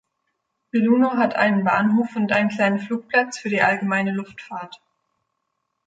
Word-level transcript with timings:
Belluno 0.71 1.11
hat 1.17 1.35
einen 1.35 1.63
Bahnhof 1.63 2.15
und 2.15 2.31
einen 2.31 2.49
kleinen 2.49 2.79
Flugplatz 2.79 3.37
für 3.37 3.49
die 3.49 3.61
allgemeine 3.61 4.09
Luftfahrt. 4.11 4.81